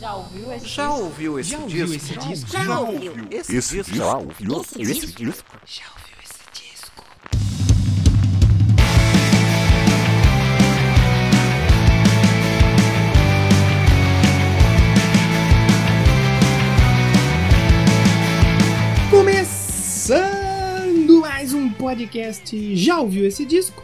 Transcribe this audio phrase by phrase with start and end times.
[0.00, 1.68] Já ouviu esse Já ouviu esse Já disco?
[1.78, 2.50] ouviu esse disco?
[2.50, 3.12] Já ouviu.
[3.30, 3.94] Esse, disco?
[3.94, 5.24] Já ouviu Esse esse disco?
[5.24, 5.60] disco?
[5.66, 7.04] Já ouviu esse disco?
[20.20, 22.76] Começando mais um podcast.
[22.76, 23.82] Já ouviu esse disco?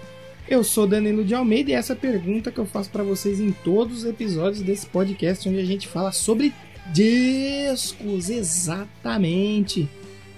[0.48, 3.50] Eu sou Danilo de Almeida e essa é pergunta que eu faço pra vocês em
[3.50, 6.54] todos os episódios desse podcast onde a gente fala sobre
[6.92, 9.88] discos, exatamente.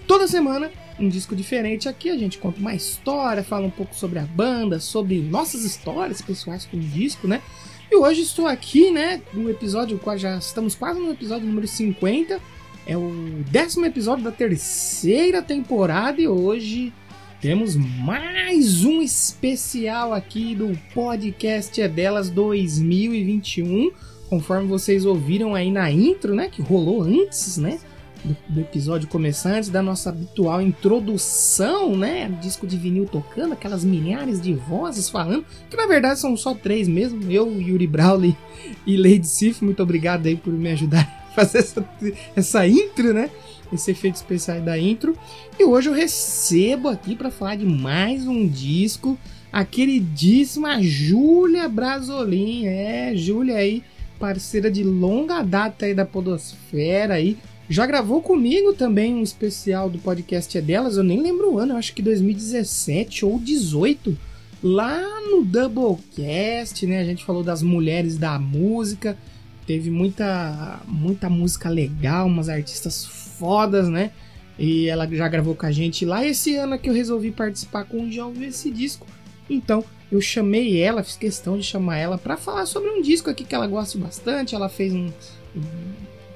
[0.07, 1.91] Toda semana um disco diferente.
[1.91, 6.23] Aqui a gente conta uma história, fala um pouco sobre a banda, sobre nossas histórias
[6.23, 7.43] pessoais com o disco, né?
[7.91, 12.41] E hoje estou aqui, né, no episódio, já estamos quase no episódio número 50.
[12.87, 16.95] É o décimo episódio da terceira temporada e hoje
[17.41, 23.93] temos mais um especial aqui do podcast É Delas 2021.
[24.29, 27.79] Conforme vocês ouviram aí na intro, né, que rolou antes, né,
[28.25, 33.85] do, do episódio começar, antes da nossa habitual introdução, né, disco de vinil tocando, aquelas
[33.85, 38.37] milhares de vozes falando, que na verdade são só três mesmo, eu, Yuri Brawley
[38.85, 41.89] e Lady Sif, muito obrigado aí por me ajudar a fazer essa,
[42.35, 43.31] essa intro, né,
[43.73, 45.17] esse efeito especial da intro.
[45.59, 49.19] E hoje eu recebo aqui para falar de mais um disco,
[49.53, 53.83] a queridíssima Júlia Brasolin, é, Júlia aí,
[54.19, 57.37] parceira de longa data aí da podosfera aí,
[57.69, 61.77] já gravou comigo também um especial do podcast é delas, eu nem lembro o ano,
[61.77, 64.17] acho que 2017 ou 18,
[64.63, 66.99] lá no Doublecast, né?
[66.99, 69.19] A gente falou das mulheres da música,
[69.67, 74.11] teve muita muita música legal, umas artistas fodas, né?
[74.59, 76.25] E ela já gravou com a gente lá.
[76.25, 79.07] Esse ano é que eu resolvi participar com o ouviu esse disco.
[79.49, 83.45] Então eu chamei ela, fiz questão de chamar ela para falar sobre um disco aqui
[83.45, 84.55] que ela gosta bastante.
[84.55, 85.07] Ela fez um,
[85.55, 85.63] um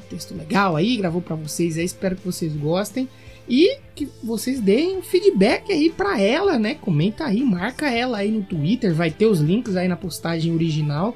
[0.08, 1.84] texto legal aí, gravou para vocês aí.
[1.84, 3.08] Espero que vocês gostem
[3.48, 6.74] e que vocês deem feedback aí para ela, né?
[6.74, 8.94] Comenta aí, marca ela aí no Twitter.
[8.94, 11.14] Vai ter os links aí na postagem original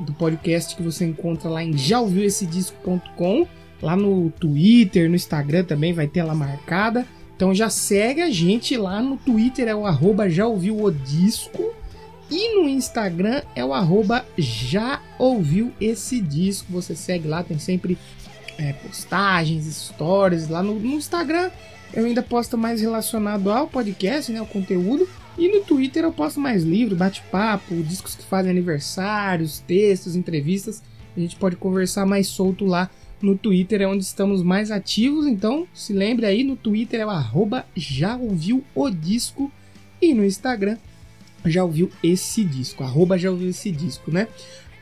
[0.00, 3.46] do podcast que você encontra lá em jaouviuessedisco.com
[3.82, 7.06] lá no Twitter, no Instagram também vai ter ela marcada.
[7.34, 11.74] Então já segue a gente lá no Twitter, é o arroba já ouviu o disco.
[12.30, 16.72] E no Instagram é o arroba já ouviu esse disco.
[16.72, 17.98] Você segue lá, tem sempre
[18.56, 20.48] é, postagens, stories.
[20.48, 21.50] Lá no, no, Instagram
[21.92, 25.08] eu ainda posto mais relacionado ao podcast, né, o conteúdo.
[25.36, 30.82] E no Twitter eu posto mais livro, bate-papo, discos que fazem aniversários, textos, entrevistas.
[31.16, 32.88] A gente pode conversar mais solto lá
[33.22, 37.10] no Twitter é onde estamos mais ativos, então se lembre aí, no Twitter é o
[37.10, 39.50] arroba já ouviu o disco
[40.00, 40.76] e no Instagram
[41.46, 44.28] já ouviu esse disco, arroba já ouviu esse disco, né?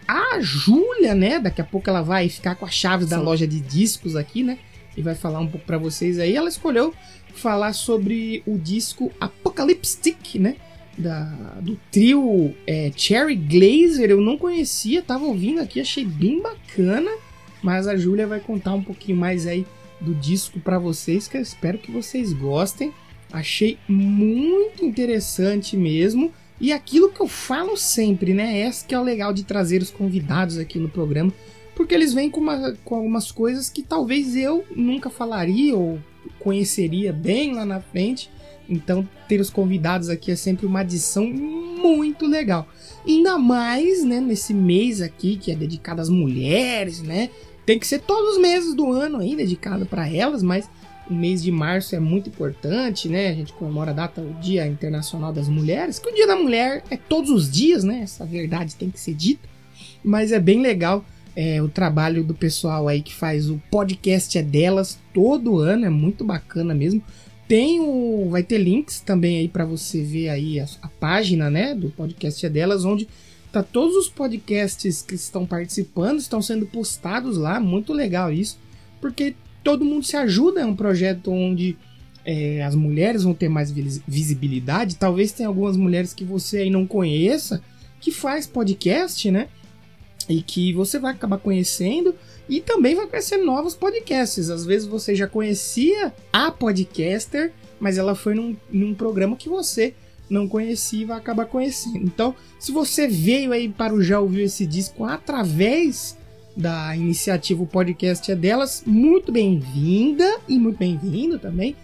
[0.07, 3.61] A Júlia, né, daqui a pouco ela vai ficar com as chaves da loja de
[3.61, 4.59] discos aqui, né?
[4.97, 6.35] E vai falar um pouco para vocês aí.
[6.35, 6.93] Ela escolheu
[7.33, 10.57] falar sobre o disco Apocalyptic, né?
[10.99, 11.23] Da,
[11.63, 17.11] do trio é, Cherry Glazer, eu não conhecia, tava ouvindo aqui, achei bem bacana.
[17.63, 19.67] Mas a Júlia vai contar um pouquinho mais aí
[20.01, 22.93] do disco para vocês, que eu espero que vocês gostem.
[23.33, 26.33] Achei muito interessante mesmo.
[26.61, 28.61] E aquilo que eu falo sempre, né?
[28.61, 31.33] Esse que é o legal de trazer os convidados aqui no programa.
[31.75, 35.99] Porque eles vêm com, uma, com algumas coisas que talvez eu nunca falaria ou
[36.39, 38.31] conheceria bem lá na frente.
[38.71, 42.69] Então, ter os convidados aqui é sempre uma adição muito legal.
[43.07, 47.31] Ainda mais, né, nesse mês aqui que é dedicado às mulheres, né?
[47.67, 50.69] Tem que ser todos os meses do ano aí dedicado para elas, mas
[51.09, 53.29] o mês de março é muito importante, né?
[53.29, 56.85] A gente comemora a data, o Dia Internacional das Mulheres, que o Dia da Mulher
[56.91, 58.01] é todos os dias, né?
[58.03, 59.49] Essa verdade tem que ser dita.
[60.05, 64.43] Mas é bem legal é, o trabalho do pessoal aí que faz o podcast é
[64.43, 67.03] delas todo ano, é muito bacana mesmo.
[67.51, 71.75] Tem o, vai ter links também aí para você ver aí a, a página, né,
[71.75, 73.09] do podcast é delas, onde
[73.53, 78.57] Tá todos os podcasts que estão participando estão sendo postados lá, muito legal isso,
[79.01, 81.77] porque todo mundo se ajuda, é um projeto onde
[82.25, 84.95] é, as mulheres vão ter mais visibilidade.
[84.95, 87.61] Talvez tenha algumas mulheres que você aí não conheça
[88.01, 89.49] que faz podcast, né?
[90.31, 92.15] E que você vai acabar conhecendo
[92.49, 94.49] E também vai conhecer novos podcasts.
[94.49, 99.95] Às vezes você já conhecia a podcaster, mas ela foi num, num programa que você
[100.31, 101.99] não conhecia e vai acabar conhecendo.
[101.99, 106.17] Então, se você veio aí para o Já Ouviu Esse Disco através
[106.57, 111.75] da iniciativa O Podcast é Delas, muito bem-vinda e muito bem-vindo também.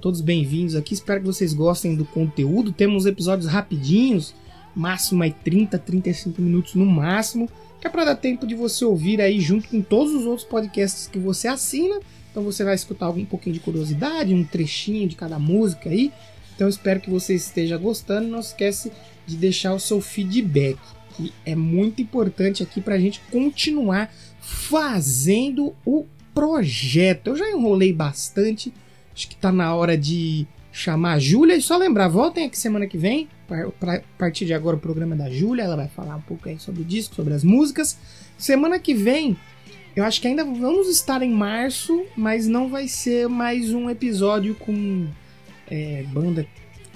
[0.00, 0.92] Todos bem-vindos aqui.
[0.92, 2.72] Espero que vocês gostem do conteúdo.
[2.72, 4.34] Temos episódios rapidinhos,
[4.74, 7.48] máximo aí 30, 35 minutos no máximo,
[7.80, 11.06] que é para dar tempo de você ouvir aí junto com todos os outros podcasts
[11.06, 12.00] que você assina.
[12.30, 16.12] Então você vai escutar algum pouquinho de curiosidade, um trechinho de cada música aí.
[16.54, 18.28] Então espero que você esteja gostando.
[18.28, 18.92] Não esquece
[19.26, 20.78] de deixar o seu feedback,
[21.16, 27.28] que é muito importante aqui para a gente continuar fazendo o projeto.
[27.28, 28.72] Eu já enrolei bastante
[29.18, 31.56] Acho que tá na hora de chamar a Júlia.
[31.56, 33.28] E só lembrar, voltem aqui semana que vem.
[33.50, 35.62] A partir de agora o programa da Júlia.
[35.62, 37.98] Ela vai falar um pouco aí sobre o disco, sobre as músicas.
[38.36, 39.36] Semana que vem,
[39.96, 44.54] eu acho que ainda vamos estar em março, mas não vai ser mais um episódio
[44.54, 45.08] com
[45.70, 46.46] é, banda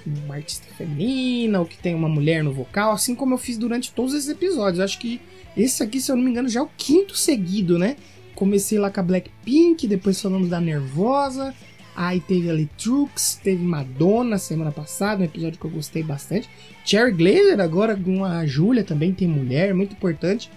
[0.07, 3.93] uma artista feminina ou que tem uma mulher no vocal, assim como eu fiz durante
[3.93, 4.79] todos esses episódios.
[4.79, 5.21] Eu acho que
[5.57, 7.97] esse aqui, se eu não me engano, já é o quinto seguido, né?
[8.35, 11.55] Comecei lá com a Blackpink, depois falamos da Nervosa,
[11.95, 16.49] Aí teve ali Trux, teve Madonna semana passada, um episódio que eu gostei bastante.
[16.85, 20.51] Cherry Glazer agora com a Júlia também tem mulher, muito importante.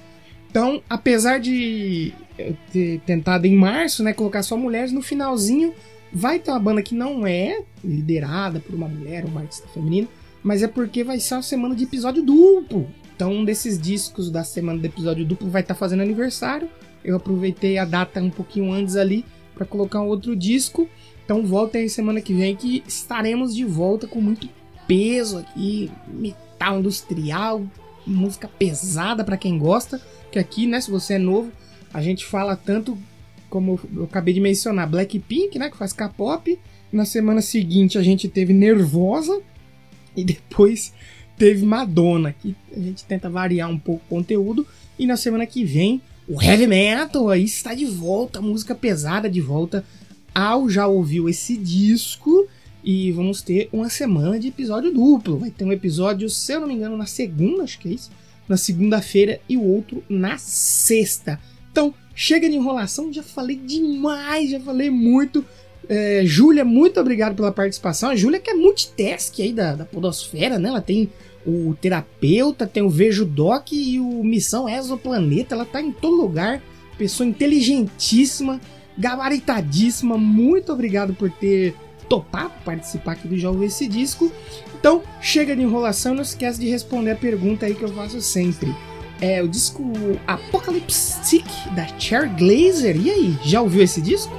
[0.50, 5.74] Então, apesar de eu ter tentado em março, né, colocar só mulheres, no finalzinho
[6.14, 10.08] vai ter uma banda que não é liderada por uma mulher, uma artista feminina,
[10.42, 12.88] mas é porque vai ser uma semana de episódio duplo.
[13.14, 16.70] Então, um desses discos da semana do episódio duplo vai estar tá fazendo aniversário.
[17.04, 20.88] Eu aproveitei a data um pouquinho antes ali para colocar um outro disco.
[21.26, 24.48] Então voltem aí semana que vem que estaremos de volta com muito
[24.88, 27.66] peso aqui, metal industrial,
[28.06, 30.00] música pesada para quem gosta,
[30.32, 31.52] que aqui, né, se você é novo,
[31.92, 32.96] a gente fala tanto
[33.50, 36.60] como eu acabei de mencionar, Blackpink, né, que faz K-pop.
[36.92, 39.42] Na semana seguinte a gente teve Nervosa
[40.16, 40.94] e depois
[41.38, 44.66] teve Madonna, que a gente tenta variar um pouco o conteúdo.
[45.00, 49.42] E na semana que vem o heavy metal aí está de volta, música pesada de
[49.42, 49.84] volta
[50.36, 52.46] ao já ouviu esse disco
[52.84, 55.40] e vamos ter uma semana de episódio duplo.
[55.40, 58.12] Vai ter um episódio, se eu não me engano, na segunda, acho que é isso,
[58.48, 61.40] na segunda-feira e o outro na sexta.
[61.72, 65.44] Então, chega de enrolação, já falei demais, já falei muito.
[65.88, 68.10] É, Júlia, muito obrigado pela participação.
[68.10, 70.70] A Júlia que é multitask aí da, da Podosfera, né?
[70.70, 71.10] Ela tem
[71.46, 75.56] o terapeuta, tem o Vejo Doc e o Missão Exoplaneta.
[75.56, 76.62] Ela tá em todo lugar.
[76.98, 78.60] Pessoa inteligentíssima
[78.98, 80.18] gabaritadíssima.
[80.18, 81.76] Muito obrigado por ter
[82.08, 84.32] topado participar aqui do Jogo Esse Disco.
[84.80, 88.76] Então, chega de enrolação, não esquece de responder a pergunta aí que eu faço sempre.
[89.20, 89.84] É o disco
[90.28, 92.98] Apocalypse Stick da Cher Glazer.
[92.98, 94.32] E aí, já ouviu esse disco?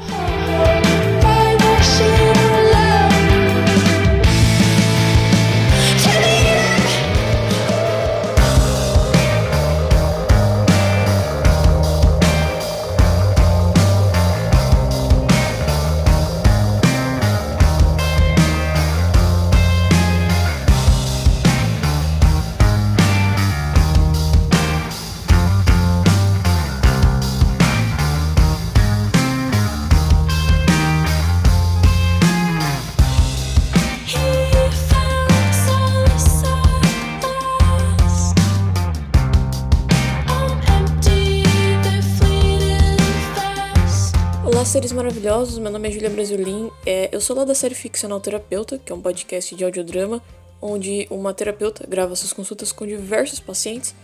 [44.77, 48.79] Seres maravilhosos, meu nome é Julia Brasilin, é, eu sou lá da série Ficcional Terapeuta,
[48.79, 50.23] que é um podcast de audiodrama,
[50.61, 53.95] onde uma terapeuta grava suas consultas com diversos pacientes.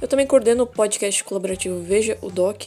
[0.00, 2.66] Eu também coordeno o podcast colaborativo Veja o Doc,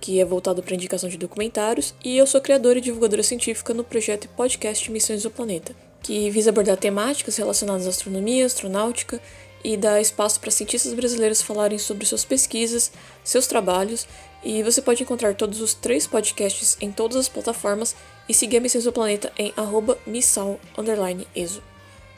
[0.00, 3.82] que é voltado para indicação de documentários, e eu sou criadora e divulgadora científica no
[3.82, 9.20] projeto podcast Missões do Planeta, que visa abordar temáticas relacionadas à astronomia, astronáutica
[9.64, 12.90] e dar espaço para cientistas brasileiros falarem sobre suas pesquisas,
[13.22, 14.06] seus trabalhos
[14.44, 17.94] e você pode encontrar todos os três podcasts em todas as plataformas
[18.28, 19.52] e seguir a Missões do Planeta em
[20.06, 21.62] missal_exo.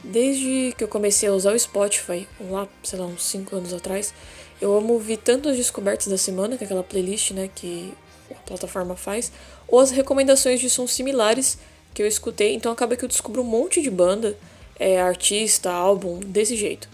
[0.03, 4.13] Desde que eu comecei a usar o Spotify, lá, sei lá, uns 5 anos atrás,
[4.61, 7.93] eu amo ouvir tanto as descobertas da semana, que é aquela playlist né, que
[8.31, 9.31] a plataforma faz,
[9.67, 11.57] ou as recomendações de sons similares
[11.93, 14.37] que eu escutei, então acaba que eu descubro um monte de banda,
[14.77, 16.87] é, artista, álbum, desse jeito.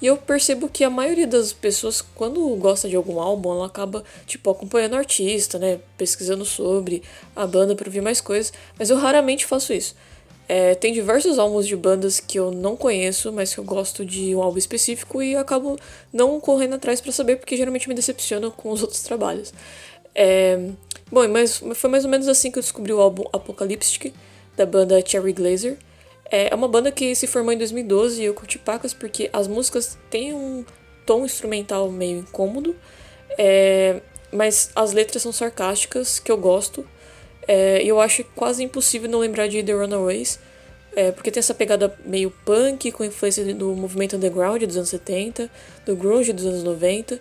[0.00, 4.04] E eu percebo que a maioria das pessoas, quando gosta de algum álbum, ela acaba,
[4.26, 5.80] tipo, acompanhando o artista, né?
[5.96, 7.02] Pesquisando sobre
[7.34, 8.52] a banda para ver mais coisas.
[8.78, 9.94] Mas eu raramente faço isso.
[10.48, 14.34] É, tem diversos álbuns de bandas que eu não conheço, mas que eu gosto de
[14.34, 15.76] um álbum específico e acabo
[16.12, 19.52] não correndo atrás para saber, porque geralmente me decepcionam com os outros trabalhos.
[20.14, 20.70] É,
[21.10, 24.14] bom, mas foi mais ou menos assim que eu descobri o álbum Apocalyptic,
[24.56, 25.76] da banda Cherry Glazer.
[26.30, 29.96] É uma banda que se formou em 2012 e eu curti pacas porque as músicas
[30.10, 30.64] têm um
[31.04, 32.74] tom instrumental meio incômodo,
[33.38, 34.00] é,
[34.32, 36.84] mas as letras são sarcásticas, que eu gosto.
[37.46, 40.40] É, e eu acho quase impossível não lembrar de The Runaways,
[40.96, 45.48] é, porque tem essa pegada meio punk, com influência do movimento underground dos anos 70,
[45.84, 47.20] do grunge dos anos 90,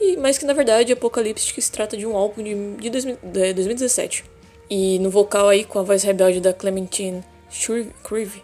[0.00, 4.24] e, mas que na verdade Apocalyptic se trata de um álbum de, de, 2017.
[4.68, 8.42] E no vocal aí, com a voz rebelde da Clementine Shreve,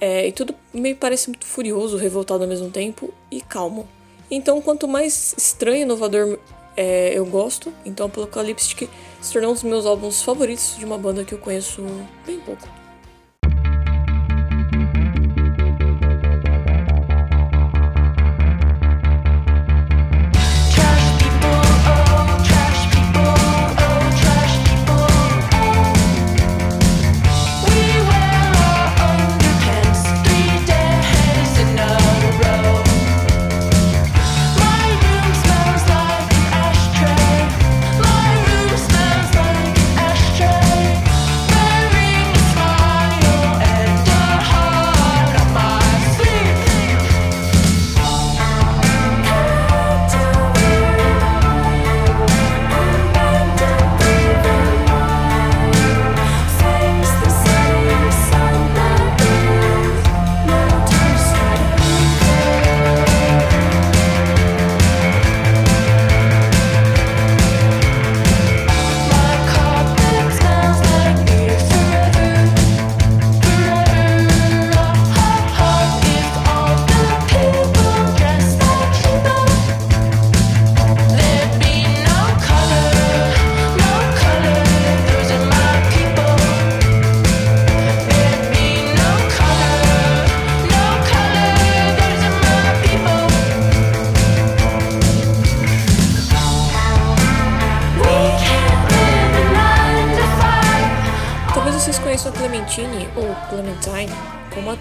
[0.00, 3.88] é, e tudo me parece muito furioso, revoltado ao mesmo tempo e calmo.
[4.30, 6.38] Então, quanto mais estranho e inovador
[6.76, 8.88] é, eu gosto, então Apocalyptic
[9.20, 11.82] se tornou um dos meus álbuns favoritos de uma banda que eu conheço
[12.24, 12.77] bem pouco.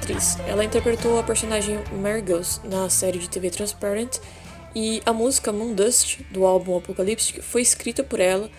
[0.07, 0.37] Atriz.
[0.47, 4.19] Ela interpretou a personagem Margos na série de TV Transparent
[4.73, 8.49] e a música Moondust, do álbum Apocalyptic, foi escrita por ela,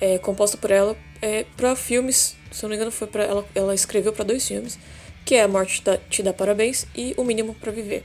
[0.00, 3.74] é, composta por ela, é, para filmes, se não me engano foi para ela, ela
[3.74, 4.78] escreveu para dois filmes,
[5.26, 8.04] que é A Morte Te Dá Parabéns e O Mínimo para Viver.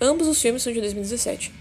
[0.00, 1.52] Ambos os filmes são de 2017.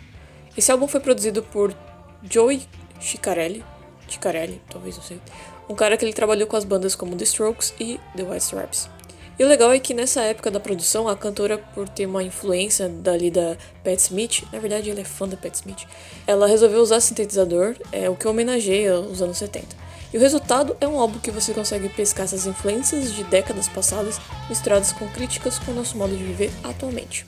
[0.58, 1.76] Esse álbum foi produzido por
[2.24, 2.64] Joey
[3.00, 3.64] Chicarelli,
[4.08, 5.22] Chicarelli, talvez não sei,
[5.70, 8.99] um cara que ele trabalhou com as bandas como The Strokes e The White Stripes.
[9.40, 12.90] E o legal é que nessa época da produção, a cantora, por ter uma influência
[12.90, 13.56] dali da
[13.86, 15.88] Pat Smith, na verdade ele é fã da Pat Smith,
[16.28, 19.66] ela resolveu usar sintetizador, é, o que homenageia os anos 70.
[20.14, 24.20] E o resultado é um álbum que você consegue pescar essas influências de décadas passadas
[24.50, 27.26] misturadas com críticas com o nosso modo de viver atualmente.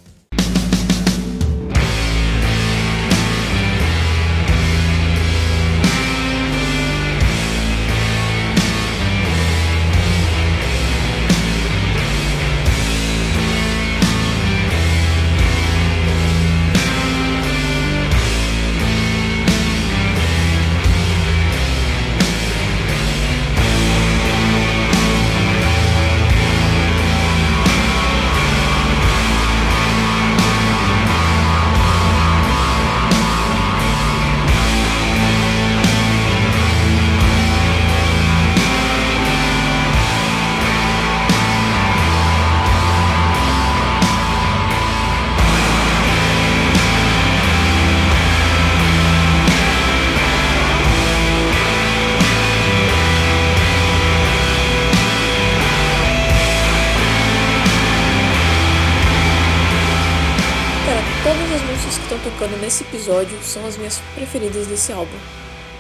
[62.24, 65.18] Tocando nesse episódio são as minhas preferidas desse álbum,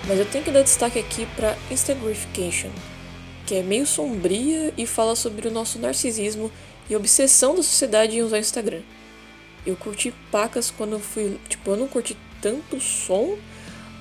[0.07, 2.69] mas eu tenho que dar destaque aqui para Instagrification,
[3.45, 6.51] que é meio sombria e fala sobre o nosso narcisismo
[6.89, 8.81] e obsessão da sociedade em usar o Instagram.
[9.65, 11.39] Eu curti pacas quando fui.
[11.47, 13.37] Tipo, eu não curti tanto o som,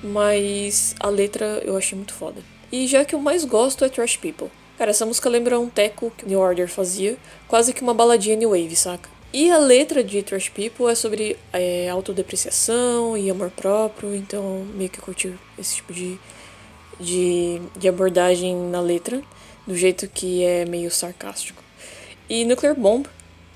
[0.03, 2.41] mas a letra eu achei muito foda.
[2.71, 4.49] E já que eu mais gosto é Trash People.
[4.77, 8.49] Cara, essa música lembra um teco que New Order fazia, quase que uma baladinha New
[8.49, 9.20] Wave, saca?
[9.33, 14.89] E a letra de Trash People é sobre é, autodepreciação e amor próprio, então meio
[14.89, 16.19] que eu curti esse tipo de,
[16.99, 19.21] de, de abordagem na letra,
[19.65, 21.63] do jeito que é meio sarcástico.
[22.29, 23.07] E Nuclear Bomb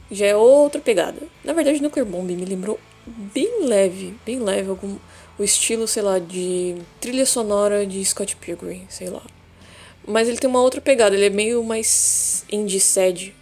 [0.10, 1.22] já é outra pegada.
[1.44, 4.96] Na verdade, Nuclear Bomb me lembrou bem leve, bem leve, algum,
[5.38, 9.24] o estilo, sei lá, de trilha sonora de Scott Pilgrim, sei lá.
[10.08, 13.36] Mas ele tem uma outra pegada, ele é meio mais indie sad,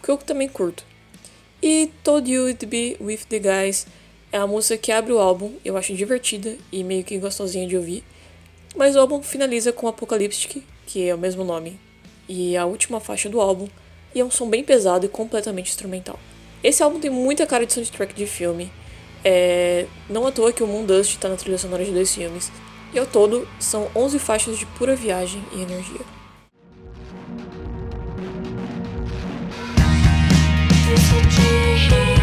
[0.00, 0.91] que eu também curto.
[1.62, 3.86] E Told You To Be With The Guys
[4.32, 7.76] é a música que abre o álbum, eu acho divertida e meio que gostosinha de
[7.76, 8.02] ouvir.
[8.74, 11.78] Mas o álbum finaliza com Apocalyptic, que é o mesmo nome,
[12.28, 13.68] e a última faixa do álbum,
[14.12, 16.18] e é um som bem pesado e completamente instrumental.
[16.64, 18.68] Esse álbum tem muita cara de soundtrack de filme,
[19.24, 19.86] é...
[20.10, 22.50] não à toa que o Moon Dust está na trilha sonora de dois filmes,
[22.92, 26.21] e ao todo são 11 faixas de pura viagem e energia.
[31.12, 32.21] Pacas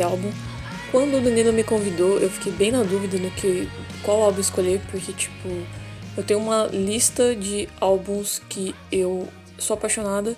[0.00, 0.32] desse álbum.
[0.90, 3.68] Quando o menino me convidou, eu fiquei bem na dúvida no que
[4.02, 5.48] qual álbum escolher, porque tipo,
[6.16, 9.28] eu tenho uma lista de álbuns que eu
[9.58, 10.36] sou apaixonada.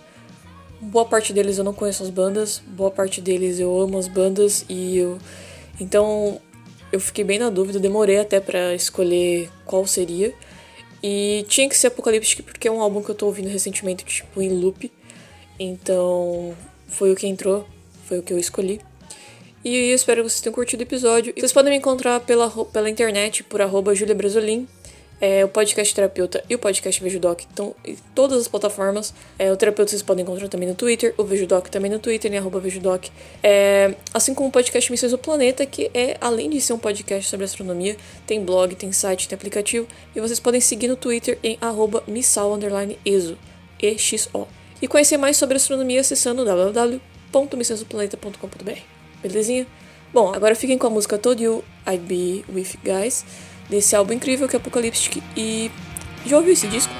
[0.80, 4.64] Boa parte deles eu não conheço as bandas, boa parte deles eu amo as bandas
[4.68, 5.18] e eu
[5.80, 6.40] então
[6.90, 10.34] eu fiquei bem na dúvida, demorei até para escolher qual seria.
[11.02, 14.42] E tinha que ser Apocaliptic porque é um álbum que eu tô ouvindo recentemente, tipo,
[14.42, 14.92] em loop.
[15.58, 16.54] Então,
[16.86, 17.66] foi o que entrou,
[18.04, 18.80] foi o que eu escolhi.
[19.64, 21.32] E espero que vocês tenham curtido o episódio.
[21.36, 24.66] Vocês podem me encontrar pela, pela internet por arroba Julia Brasolim.
[25.20, 29.14] É, o podcast Terapeuta e o podcast Vejudoc estão em todas as plataformas.
[29.38, 32.38] É, o Terapeuta vocês podem encontrar também no Twitter, o Vejudoc também no Twitter, em
[32.38, 33.08] arroba Vejudoc.
[33.40, 37.30] É, assim como o podcast Missões do Planeta, que é, além de ser um podcast
[37.30, 39.86] sobre astronomia, tem blog, tem site, tem aplicativo.
[40.12, 42.58] E vocês podem seguir no Twitter em arroba missal,
[43.04, 43.38] EXO,
[43.80, 44.48] E-X-O.
[44.82, 48.91] E conhecer mais sobre astronomia acessando www.missõesdoplaneta.com.br.
[49.22, 49.66] Belezinha?
[50.12, 53.24] Bom, agora fiquem com a música Told You I'd Be With Guys,
[53.70, 55.22] desse álbum incrível que é Apocalyptic.
[55.36, 55.70] E
[56.26, 56.92] já ouviu esse disco?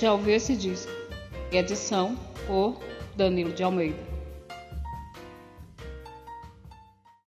[0.00, 0.90] Já ouviu esse disco?
[1.52, 2.80] E edição por
[3.14, 4.19] Danilo de Almeida.